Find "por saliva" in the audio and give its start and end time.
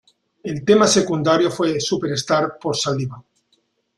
2.59-3.23